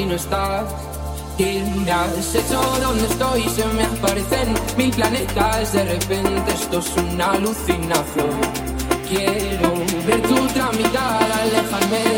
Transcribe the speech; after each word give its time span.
Si 0.00 0.06
no 0.06 0.14
estás. 0.14 0.64
Y 1.38 1.62
me 1.84 1.90
has 1.90 2.34
hecho 2.34 2.60
donde 2.80 3.06
estoy, 3.06 3.42
se 3.48 3.64
me 3.66 3.84
aparecen 3.84 4.54
mil 4.76 4.90
planetas. 4.90 5.72
De 5.72 5.84
repente 5.84 6.52
esto 6.52 6.78
es 6.78 6.96
una 6.96 7.32
alucinación. 7.32 8.40
Quiero 9.08 9.72
ver 10.06 10.22
tu 10.22 10.46
tramitar, 10.48 11.32
alejarme 11.42 12.09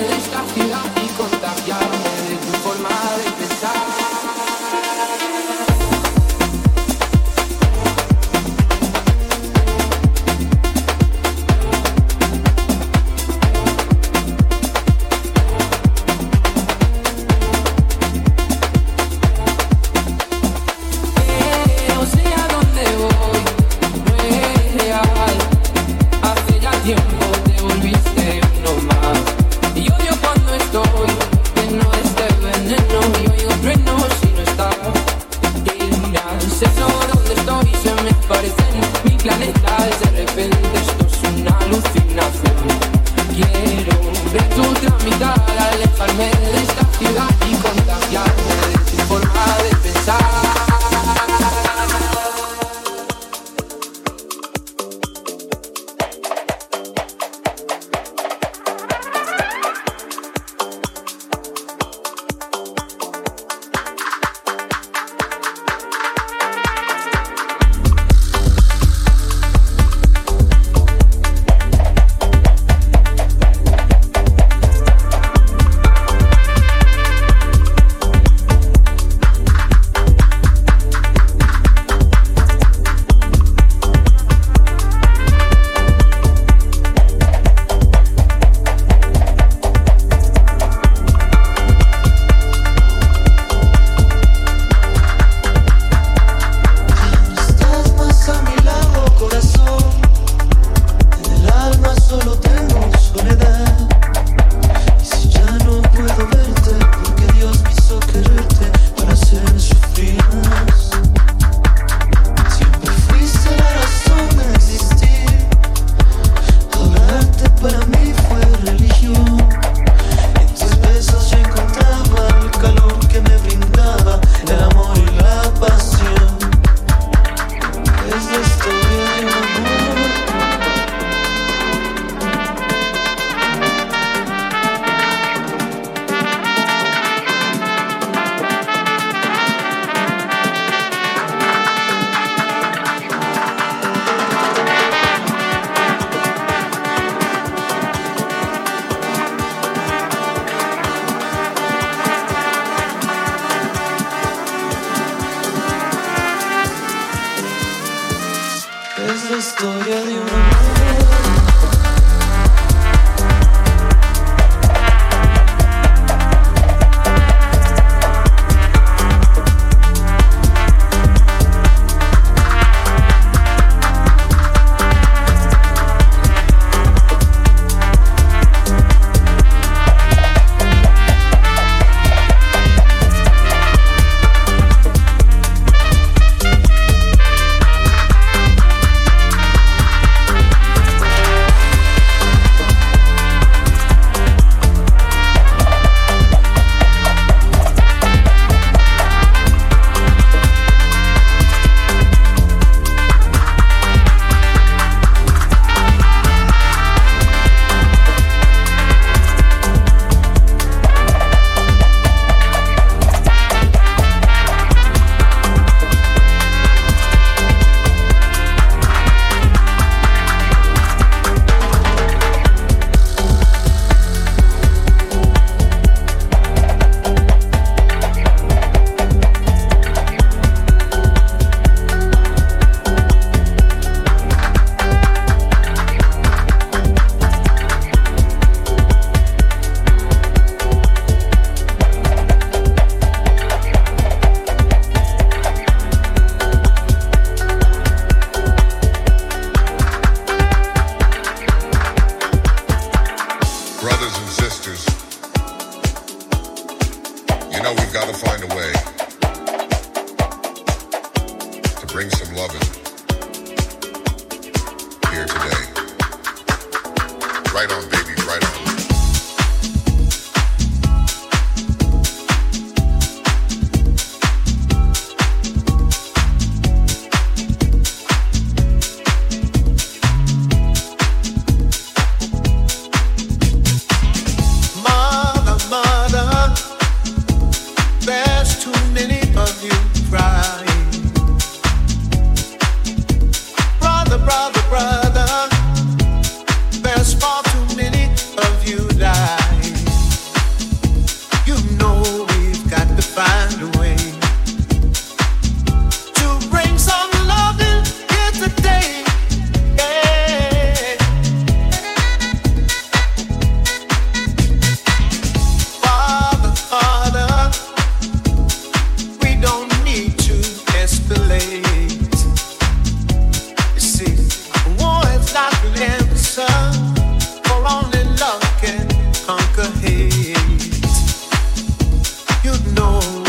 know. 332.83 333.22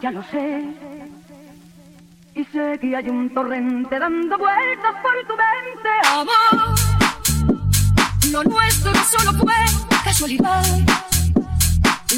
Ya 0.00 0.10
lo 0.10 0.22
sé. 0.24 0.64
Y 2.34 2.44
sé 2.46 2.78
que 2.80 2.96
hay 2.96 3.08
un 3.08 3.32
torrente 3.32 3.98
dando 3.98 4.36
vueltas 4.38 4.94
por 5.02 5.12
tu 5.26 5.34
mente, 5.36 5.90
amor. 6.10 6.74
Lo 8.30 8.42
nuestro 8.44 8.92
solo 9.04 9.32
fue 9.38 9.54
casualidad. 10.04 10.64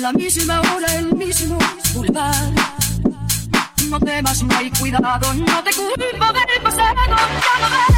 La 0.01 0.13
misma 0.13 0.61
hora, 0.61 0.95
el 0.95 1.15
mismo 1.15 1.59
boulevard. 1.95 2.53
No 3.91 4.01
temas, 4.01 4.43
no 4.43 4.57
hay 4.57 4.71
cuidado, 4.71 5.35
no 5.35 5.63
te 5.63 5.71
culpo 5.73 6.33
del 6.33 6.63
pasado, 6.63 6.95
ya 7.07 7.61
lo 7.61 7.71
ves. 7.71 7.96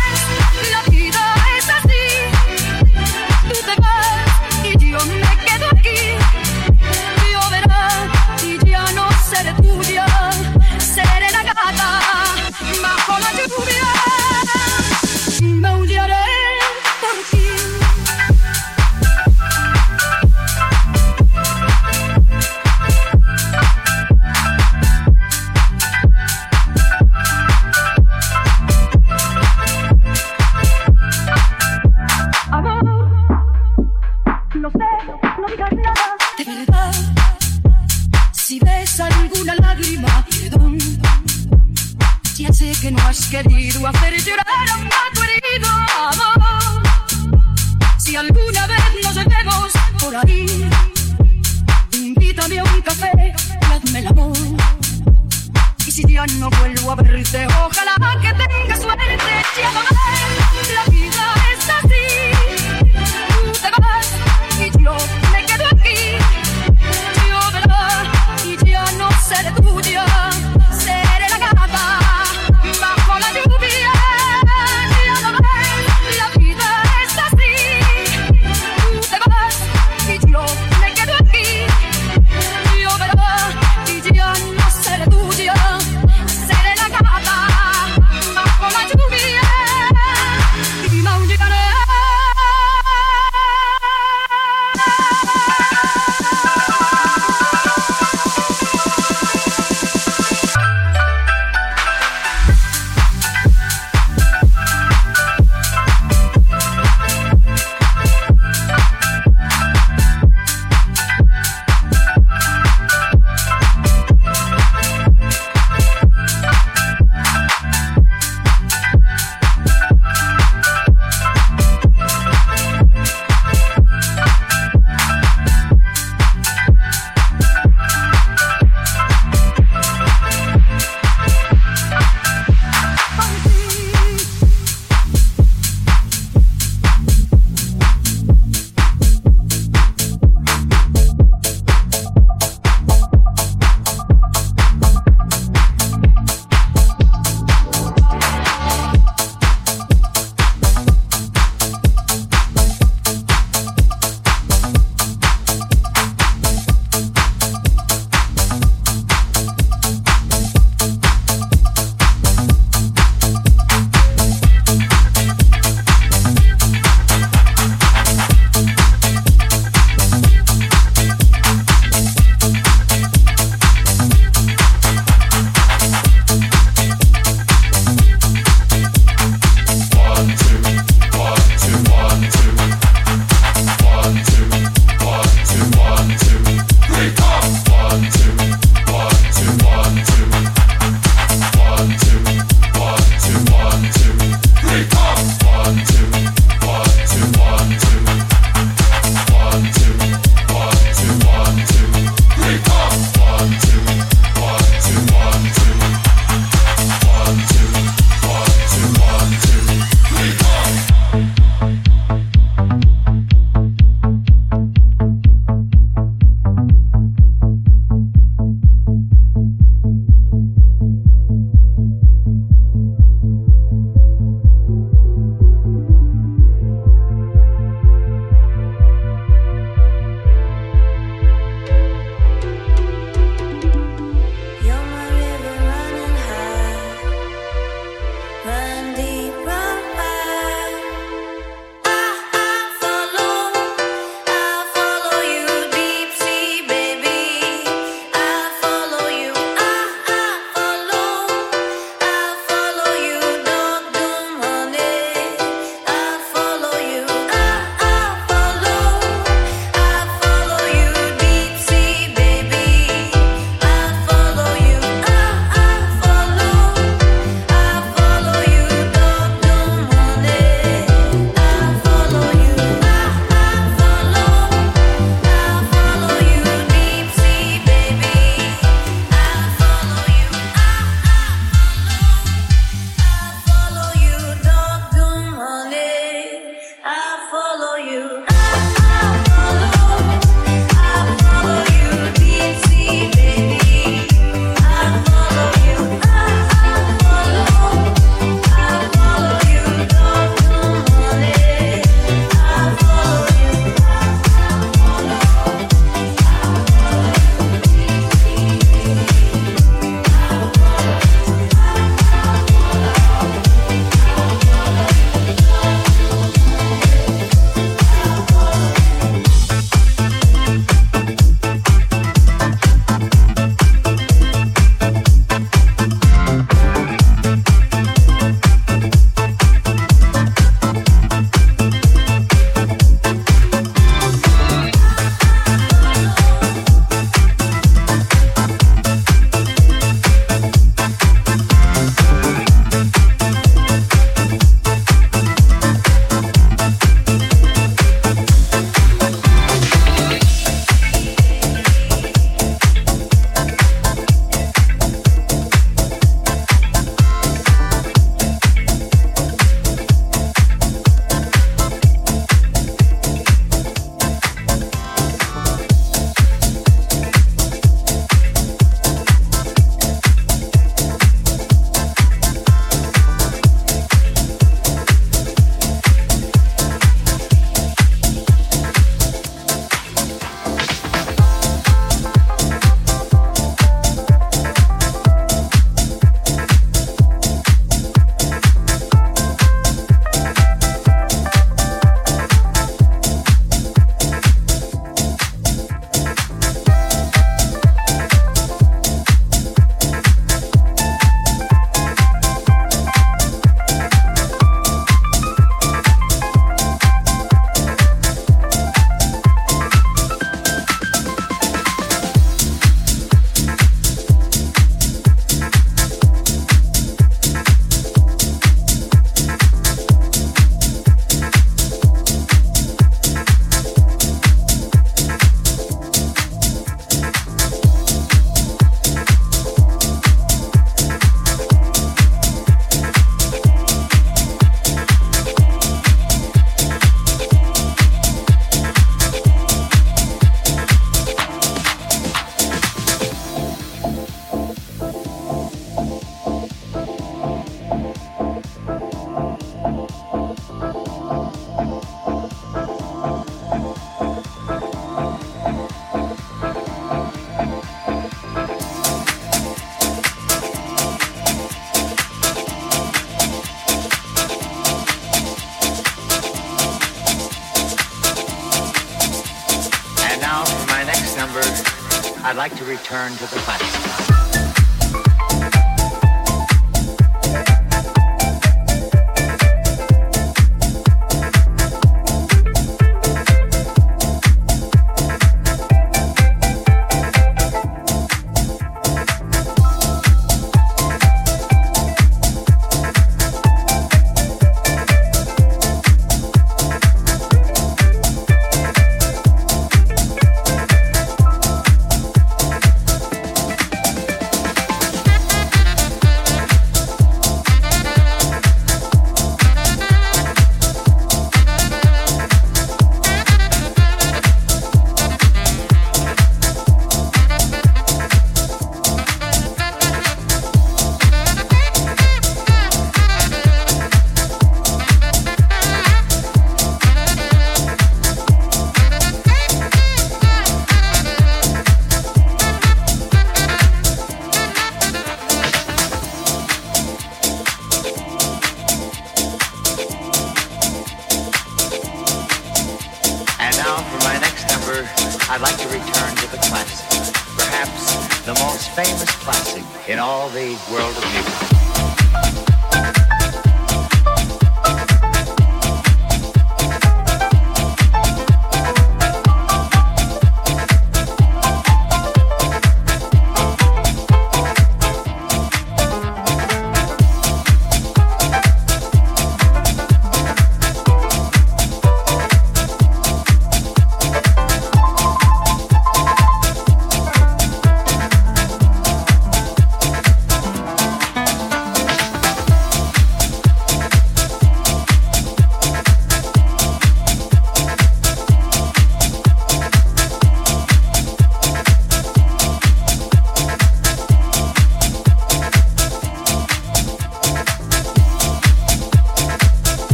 Return 472.90 473.18
to 473.18 473.26
the 473.26 473.37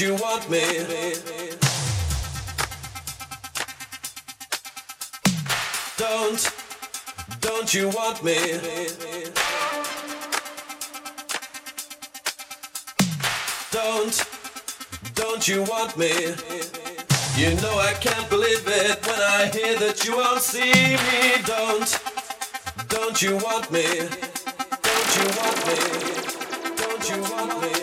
you 0.00 0.14
want 0.14 0.48
me. 0.48 0.62
Don't, 5.98 6.50
don't 7.40 7.74
you 7.74 7.88
want 7.90 8.24
me? 8.24 8.36
Don't, 13.70 14.24
don't 15.14 15.46
you 15.46 15.62
want 15.64 15.98
me? 15.98 16.08
You 17.36 17.54
know 17.60 17.78
I 17.78 17.92
can't 18.00 18.30
believe 18.30 18.66
it 18.66 19.06
when 19.06 19.20
I 19.20 19.50
hear 19.52 19.78
that 19.80 20.02
you 20.06 20.16
won't 20.16 20.40
see 20.40 20.72
me. 20.72 21.42
Don't, 21.44 22.00
don't 22.88 23.20
you 23.20 23.36
want 23.36 23.70
me? 23.70 23.84
Don't 24.82 25.16
you 25.18 25.26
want 25.36 25.66
me? 25.66 26.19
Don't 27.40 27.79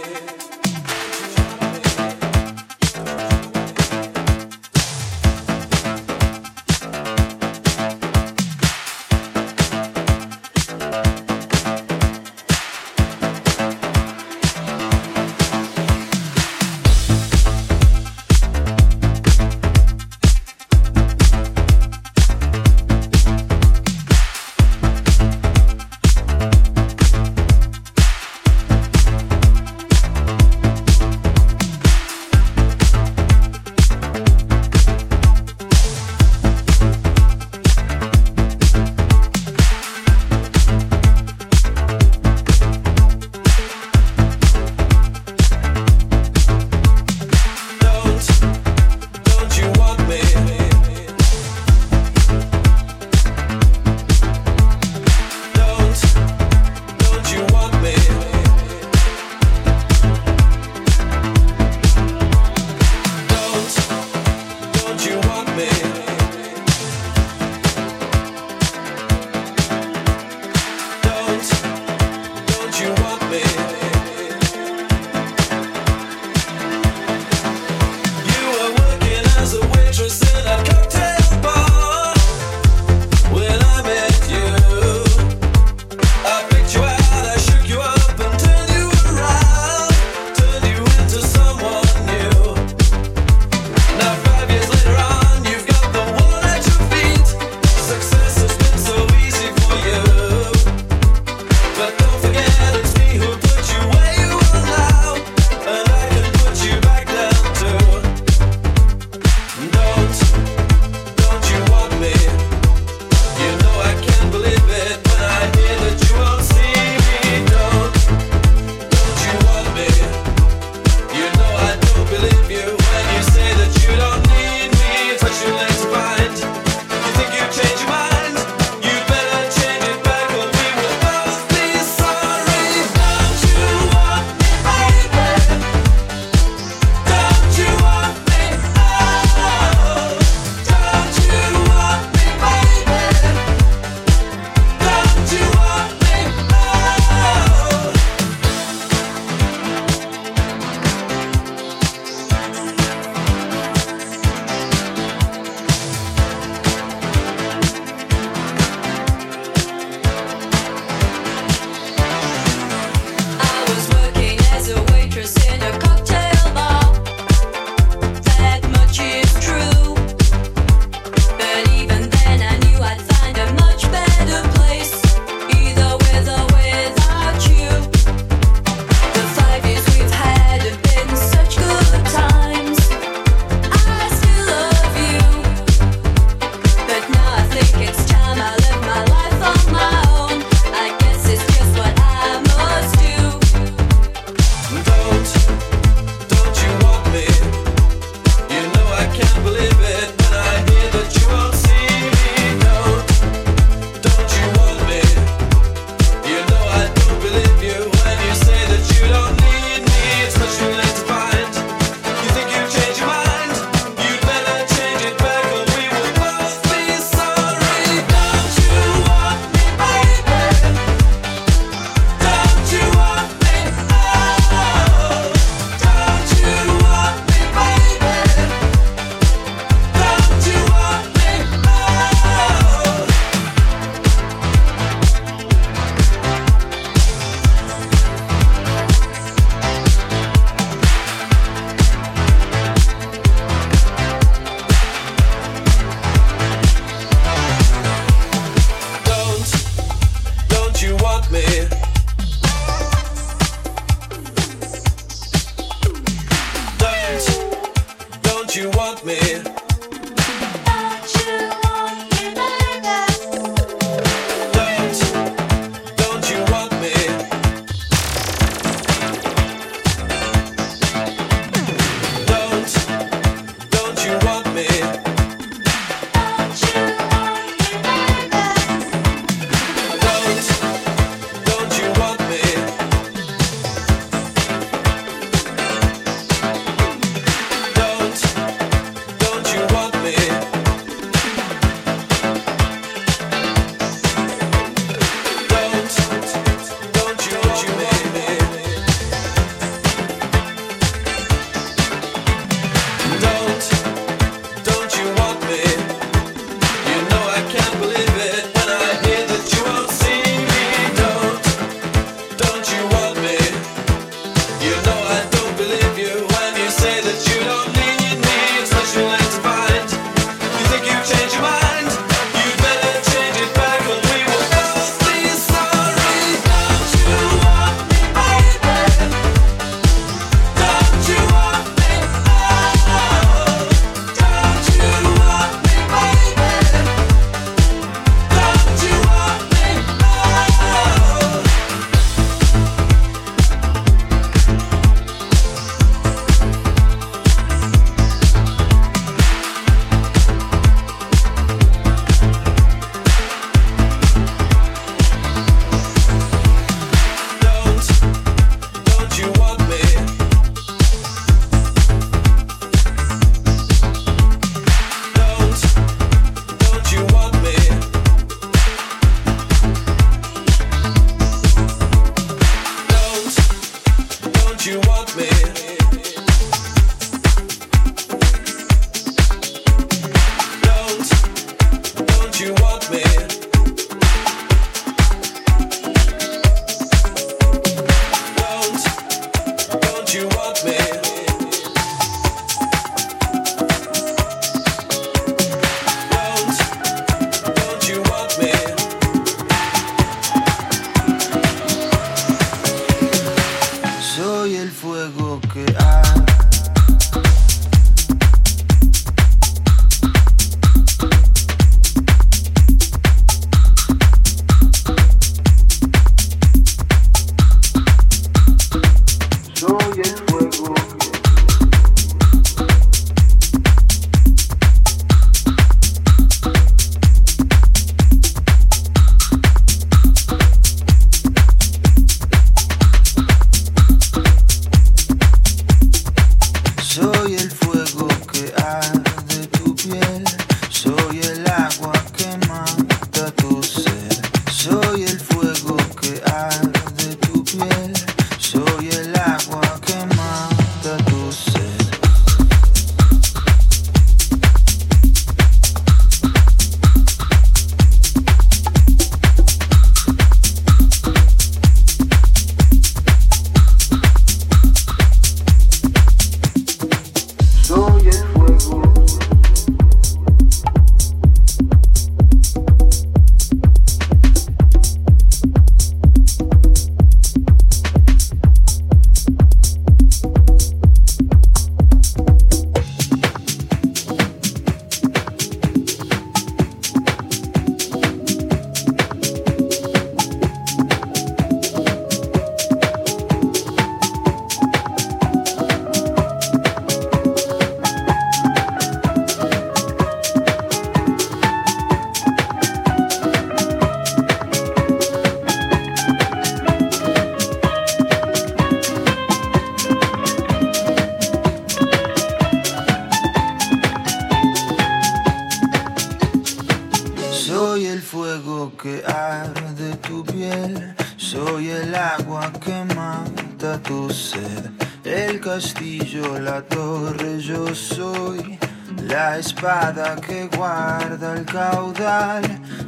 espada 529.68 530.16
que 530.16 530.48
guarda 530.56 531.34
el 531.34 531.44
caudal, 531.44 532.42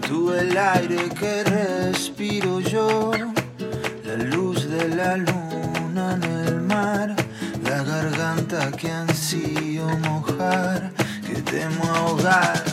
tú 0.07 0.31
el 0.31 0.57
aire 0.57 1.09
que 1.09 1.43
respiro 1.43 2.61
yo, 2.61 3.11
la 4.05 4.15
luz 4.15 4.69
de 4.69 4.87
la 4.95 5.17
luna 5.17 6.15
en 6.15 6.23
el 6.23 6.61
mar, 6.61 7.13
la 7.65 7.83
garganta 7.83 8.71
que 8.71 8.89
ansío 8.89 9.87
mojar, 10.05 10.93
que 11.27 11.41
temo 11.41 11.83
ahogar. 11.95 12.68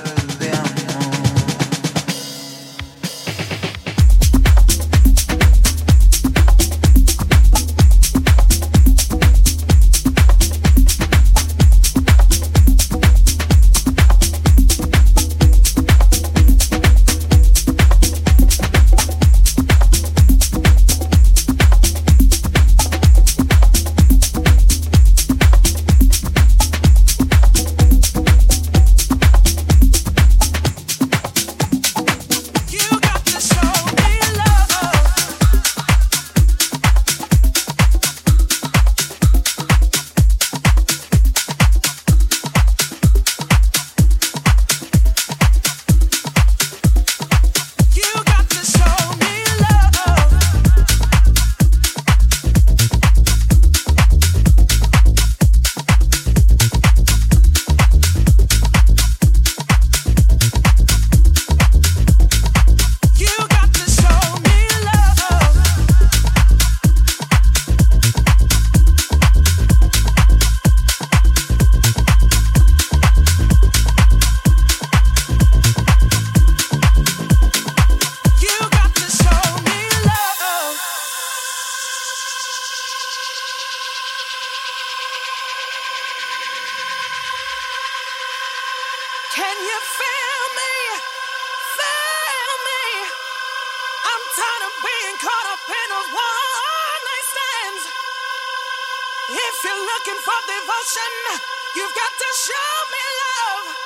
passion. 100.87 101.43
You've 101.74 101.95
got 101.95 102.12
to 102.12 102.28
show 102.47 102.72
me 102.93 103.03
love. 103.22 103.76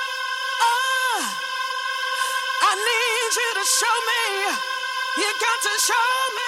Oh, 0.61 1.19
I 2.61 2.75
need 2.75 3.35
you 3.35 3.49
to 3.59 3.65
show 3.65 3.97
me. 4.09 4.23
You've 5.17 5.39
got 5.39 5.61
to 5.61 5.73
show 5.79 6.35
me. 6.35 6.40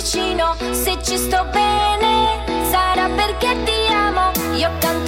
vicino, 0.00 0.56
se 0.70 0.96
ci 1.02 1.18
sto 1.18 1.44
bene 1.52 2.42
sarà 2.70 3.10
perché 3.10 3.54
ti 3.64 3.92
amo. 3.92 4.30
Io 4.54 4.70
canto 4.78 4.99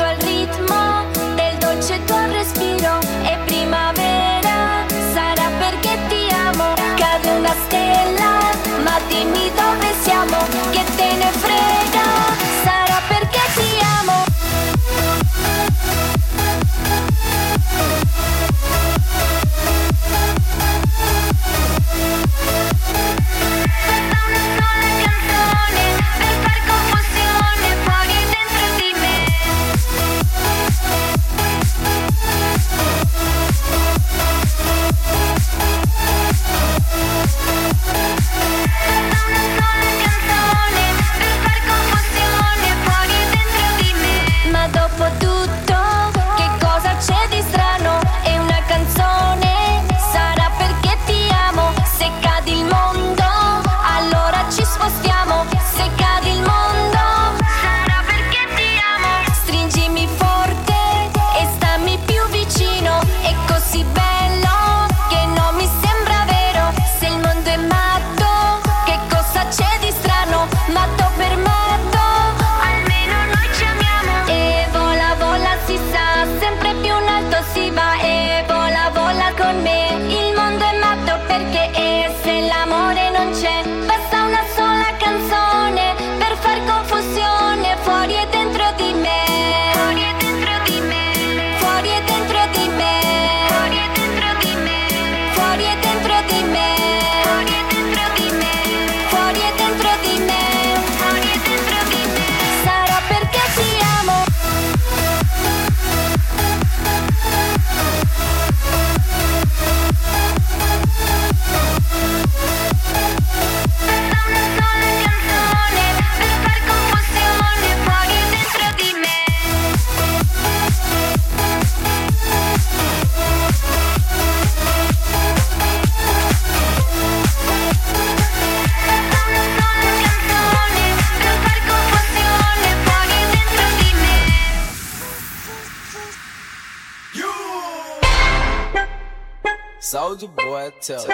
Soulja 139.92 140.34
Boy 140.34 140.72
Tell. 140.80 141.04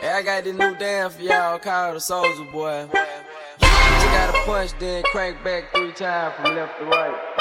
Hey, 0.00 0.08
I 0.08 0.22
got 0.22 0.42
this 0.42 0.56
new 0.56 0.74
dance 0.74 1.14
for 1.14 1.22
y'all 1.22 1.56
called 1.60 1.94
the 1.94 2.00
Soulja 2.00 2.50
Boy. 2.50 2.88
You 2.90 4.08
gotta 4.10 4.36
punch, 4.44 4.72
then 4.80 5.04
crank 5.04 5.44
back 5.44 5.72
three 5.72 5.92
times 5.92 6.34
from 6.34 6.56
left 6.56 6.80
to 6.80 6.84
right. 6.86 7.31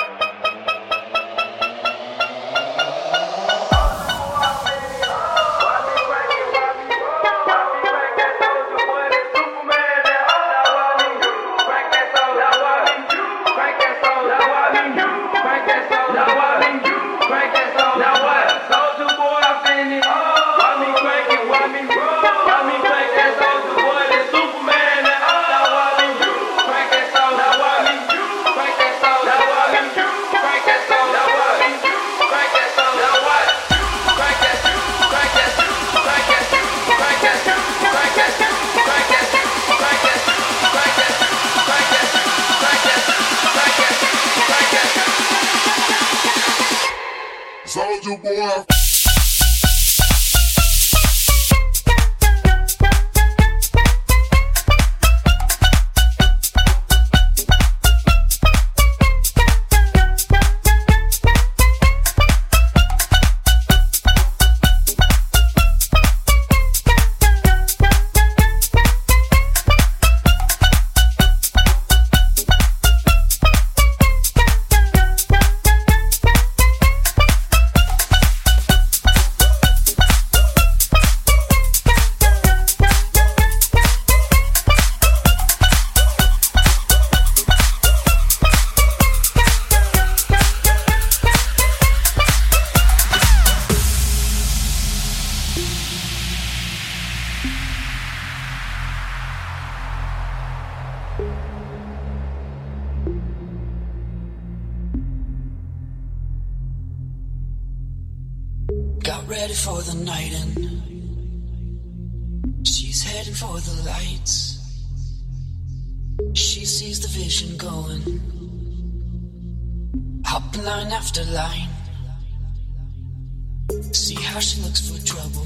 See 123.94 124.16
how 124.16 124.40
she 124.40 124.62
looks 124.62 124.82
for 124.90 124.98
trouble. 125.06 125.46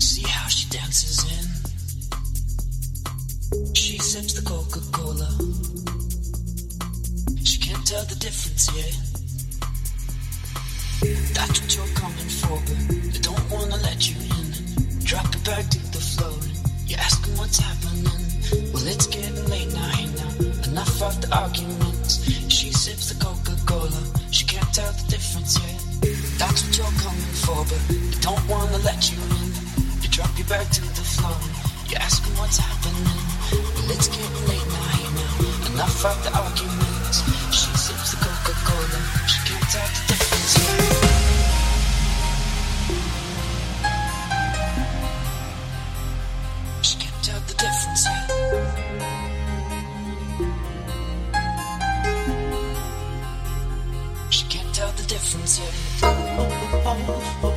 See 0.00 0.22
how 0.22 0.48
she 0.48 0.68
dances 0.70 1.24
in. 1.24 1.44
She 3.74 3.98
sips 3.98 4.32
the 4.34 4.42
Coca 4.44 4.80
Cola. 4.92 5.28
She 7.44 7.58
can't 7.58 7.86
tell 7.86 8.04
the 8.04 8.16
difference 8.16 8.68
yet. 8.74 8.96
That's 11.34 11.60
what 11.60 11.76
you're 11.76 11.94
coming 11.94 12.30
for, 12.40 12.58
but 12.66 12.78
I 13.14 13.18
don't 13.20 13.50
wanna 13.50 13.76
let 13.82 14.08
you 14.08 14.16
in. 14.16 14.54
Drop 15.04 15.26
it 15.34 15.44
bag, 15.44 15.70
to 15.70 15.78
the 15.92 16.00
floor. 16.00 16.38
You're 16.86 17.00
asking 17.00 17.36
what's 17.36 17.58
happening. 17.58 18.72
Well, 18.72 18.86
it's 18.86 19.06
getting 19.06 19.44
late 19.48 19.72
now, 19.72 19.88
hey 19.88 20.06
now. 20.16 20.70
Enough 20.70 21.02
of 21.02 21.20
the 21.20 21.28
arguments. 21.36 22.24
She 22.48 22.72
sips 22.72 23.08
the 23.12 23.16
Coca 23.24 23.56
Cola. 23.66 24.02
She 24.30 24.44
can't 24.46 24.72
tell 24.74 24.90
the 24.92 25.04
difference 25.10 25.58
yet. 25.58 25.93
That's 26.38 26.64
what 26.64 26.76
you're 26.76 26.96
coming 27.00 27.34
for, 27.44 27.64
but 27.64 27.80
I 27.90 28.18
don't 28.20 28.48
wanna 28.48 28.78
let 28.78 29.10
you 29.10 29.18
in. 29.18 29.48
You 30.02 30.08
drop 30.08 30.36
your 30.36 30.48
back 30.48 30.68
to 30.70 30.80
the 30.80 31.06
floor. 31.14 31.36
You're 31.88 32.00
asking 32.00 32.34
what's 32.36 32.58
happening. 32.58 33.22
Well, 33.52 33.90
it's 33.90 34.08
getting 34.08 34.48
late 34.48 34.66
now, 34.66 34.90
you 34.98 35.10
know. 35.14 35.74
Enough 35.74 36.04
of 36.04 36.16
the 36.24 36.32
arguments. 36.36 37.22
She 37.54 37.70
sips 37.76 38.10
the 38.10 38.16
Coca-Cola. 38.24 39.00
She 39.28 39.38
can't 39.48 39.70
talk 39.70 40.03
oh, 56.82 57.40
oh. 57.44 57.53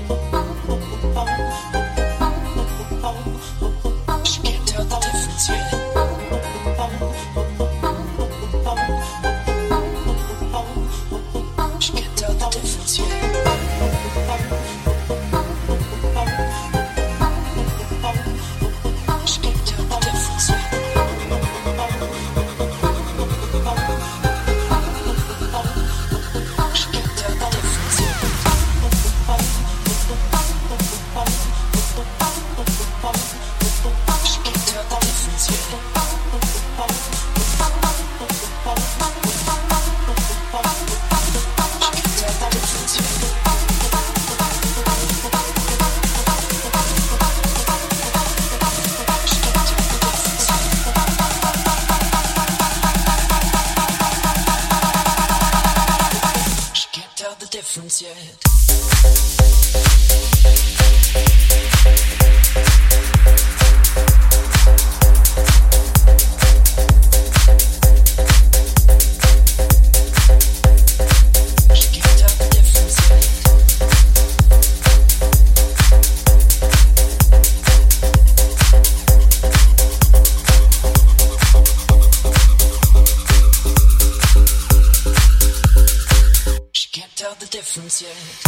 Monsieur. 87.99 88.46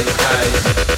At 0.00 0.97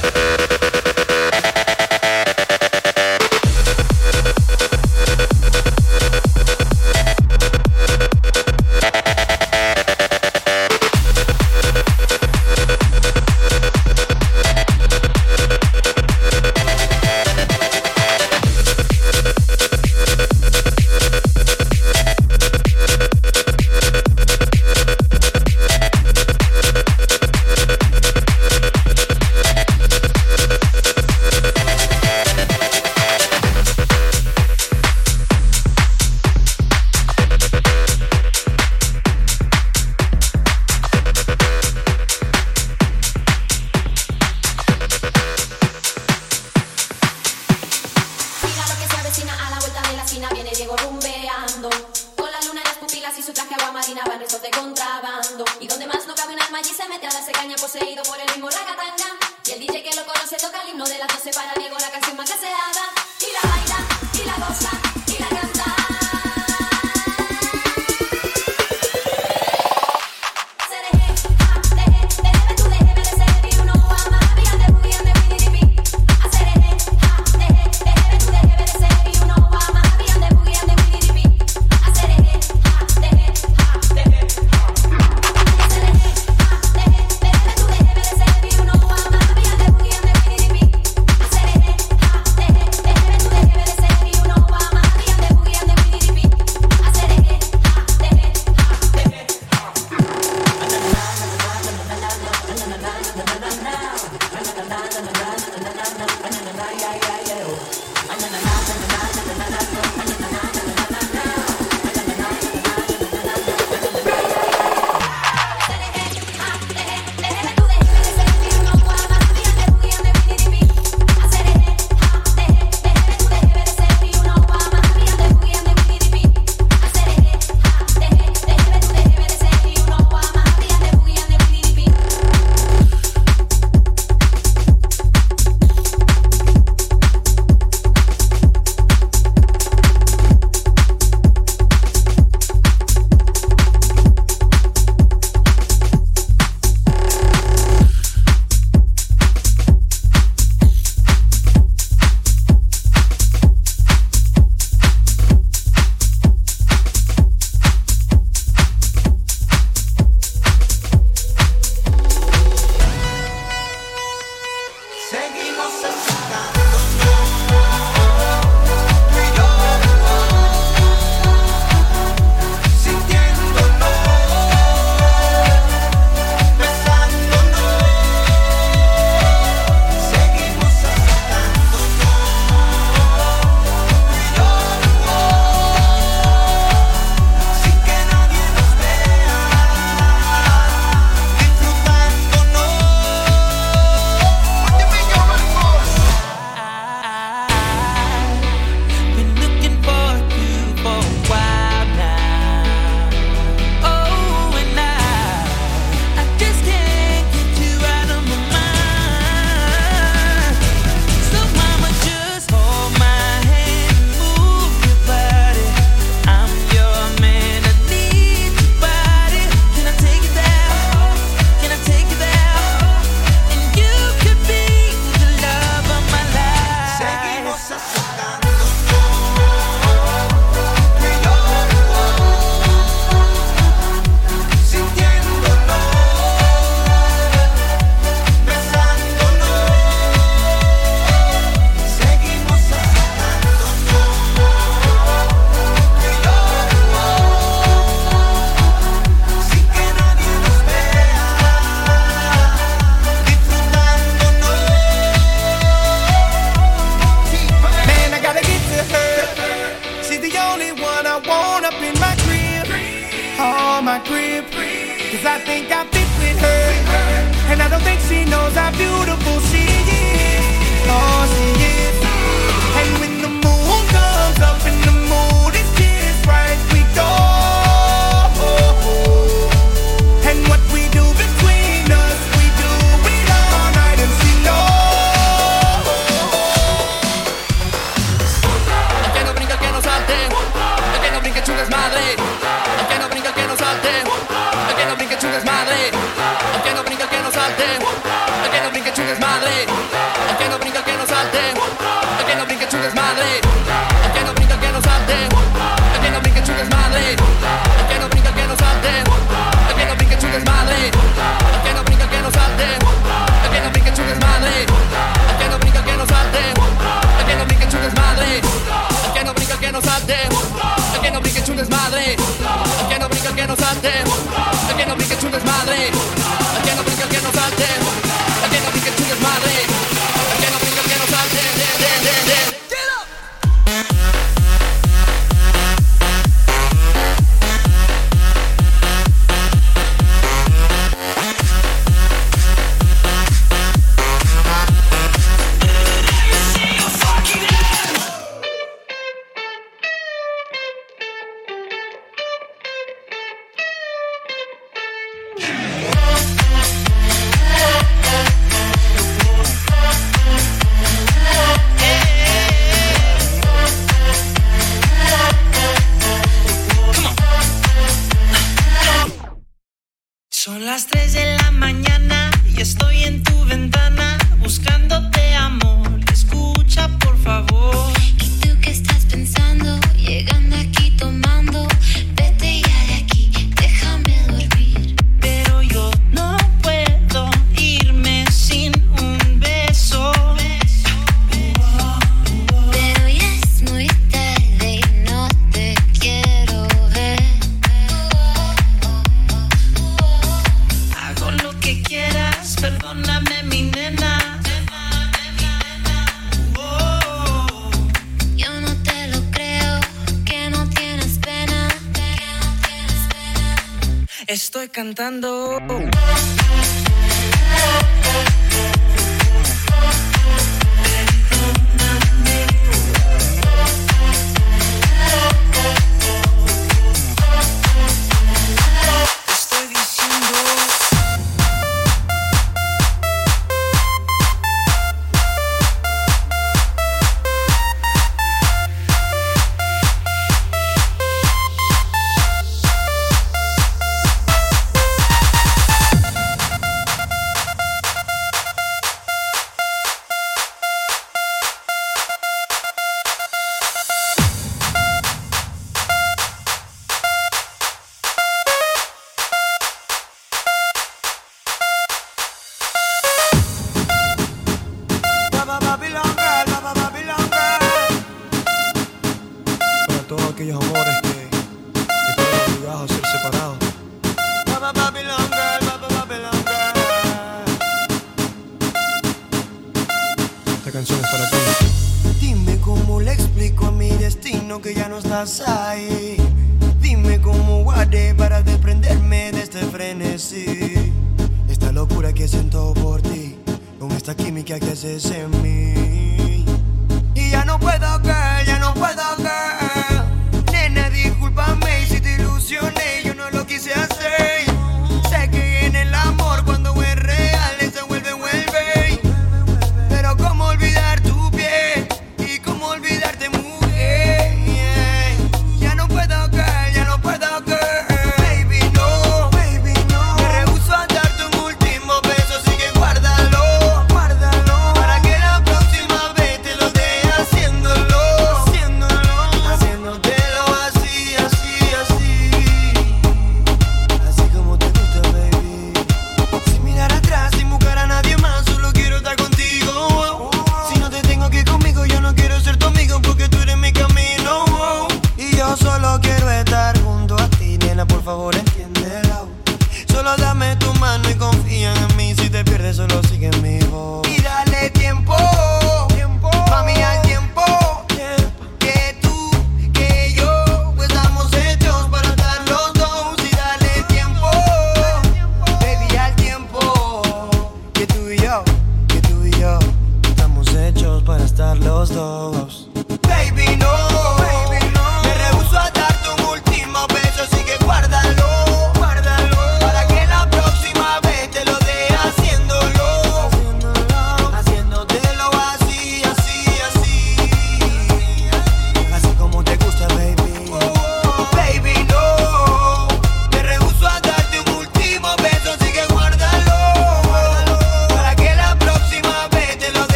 cantando. 414.93 415.57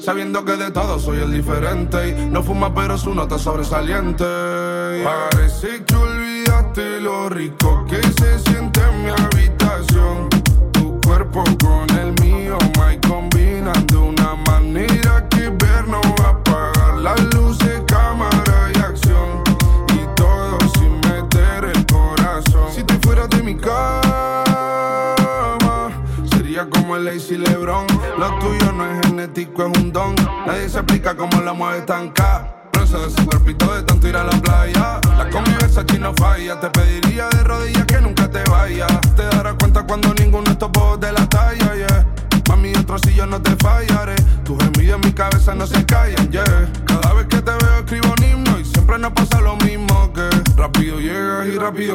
Sabiendo 0.00 0.44
que 0.44 0.56
de 0.56 0.70
todo 0.70 0.98
soy 0.98 1.18
el 1.18 1.32
diferente. 1.32 2.08
Y 2.08 2.26
no 2.26 2.42
fuma, 2.42 2.74
pero 2.74 2.96
su 2.96 3.14
nota 3.14 3.38
sobresaliente. 3.38 4.24
Parece 5.04 5.84
que 5.84 5.94
olvidaste 5.94 7.00
lo 7.00 7.28
rico 7.28 7.67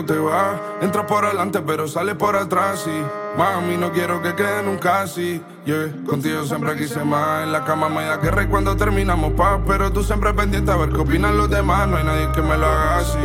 te. 0.05 0.15
Entras 0.81 1.05
por 1.05 1.25
adelante, 1.25 1.61
pero 1.65 1.87
sales 1.87 2.15
por 2.15 2.35
atrás. 2.35 2.85
Y 2.87 3.37
mami, 3.37 3.77
no 3.77 3.91
quiero 3.91 4.21
que 4.21 4.35
quede 4.35 4.63
nunca 4.63 5.01
así. 5.01 5.41
Yeah, 5.65 5.93
contigo 6.05 6.43
siempre 6.43 6.75
quise 6.75 7.03
más. 7.03 7.43
En 7.43 7.51
la 7.51 7.63
cama 7.63 7.89
me 7.89 8.03
da 8.05 8.17
guerra 8.17 8.43
y 8.43 8.47
cuando 8.47 8.75
terminamos 8.75 9.33
paz. 9.33 9.59
Pero 9.67 9.91
tú 9.91 10.03
siempre 10.03 10.33
pendiente 10.33 10.71
a 10.71 10.75
ver 10.75 10.89
qué 10.89 10.97
opinan 10.97 11.37
los 11.37 11.49
demás. 11.49 11.87
No 11.87 11.97
hay 11.97 12.03
nadie 12.03 12.31
que 12.33 12.41
me 12.41 12.57
lo 12.57 12.65
haga 12.65 12.97
así. 12.97 13.17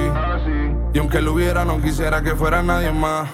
Y 0.95 0.99
aunque 0.99 1.21
lo 1.21 1.35
hubiera, 1.35 1.65
no 1.65 1.81
quisiera 1.81 2.23
que 2.23 2.35
fuera 2.35 2.63
nadie 2.63 2.93
más. 2.93 3.29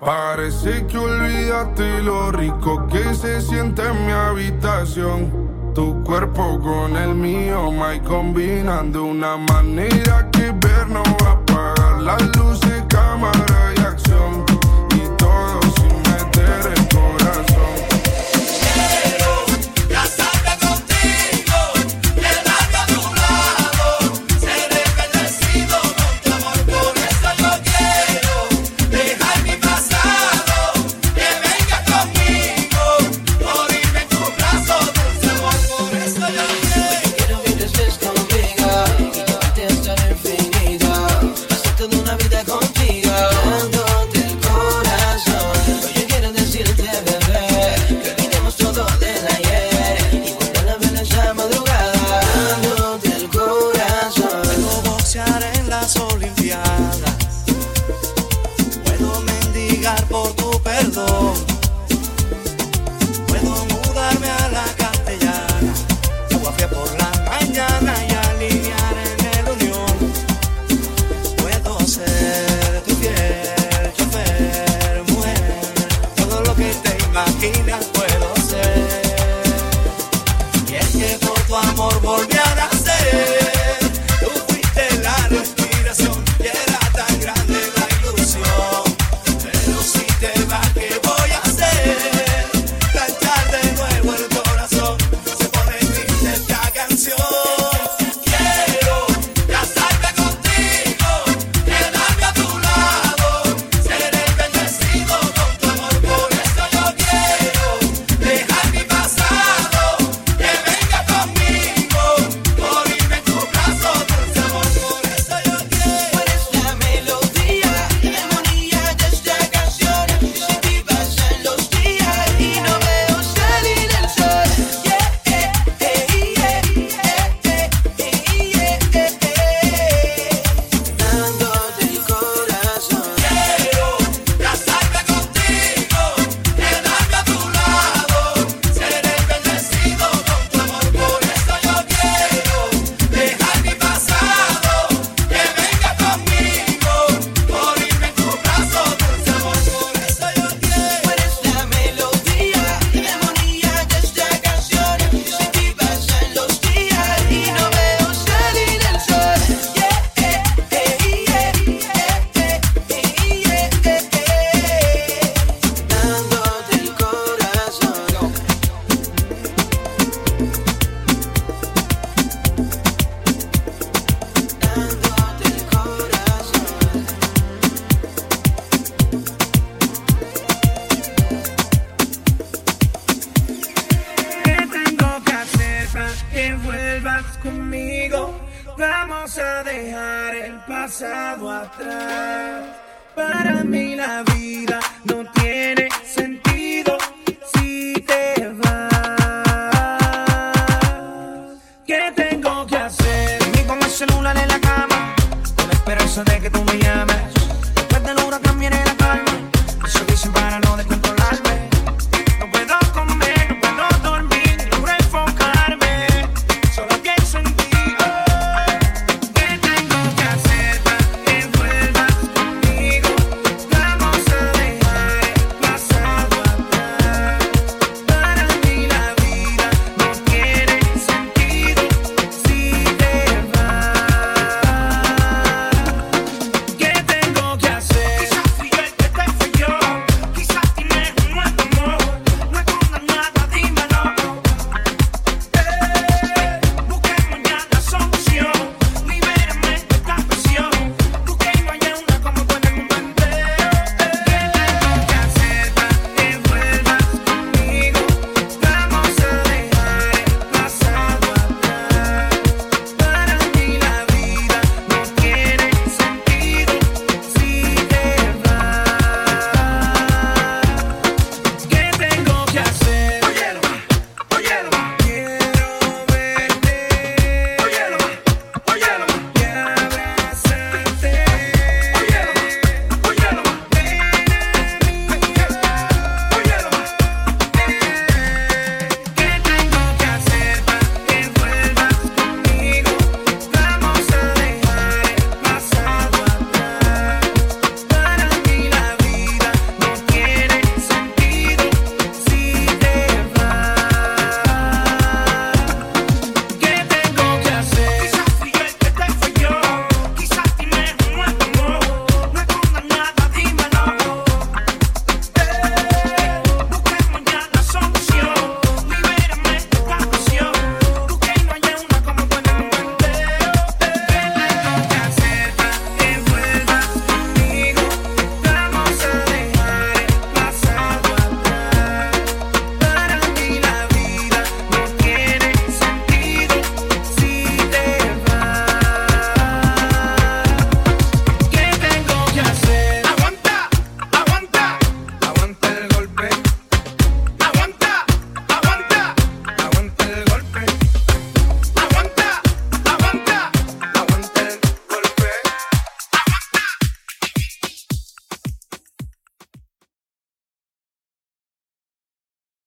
Parece 0.00 0.86
que 0.86 0.96
olvidaste 0.96 2.02
lo 2.02 2.32
rico 2.32 2.86
que 2.86 3.14
se 3.14 3.42
siente 3.42 3.82
en 3.86 4.06
mi 4.06 4.12
habitación. 4.12 5.50
Tu 5.74 6.02
cuerpo 6.02 6.58
con 6.58 6.96
el 6.96 7.14
mío, 7.14 7.70
my 7.70 8.00
combinando 8.00 9.04
una 9.04 9.36
manera 9.36 10.28
que 10.32 10.52
ver 10.52 10.88
no 10.88 11.02
va 11.22 11.32
a 11.32 11.69
las 12.00 12.36
luces, 12.36 12.82
cámara 12.88 13.74
y 13.76 13.80
acción. 13.80 14.49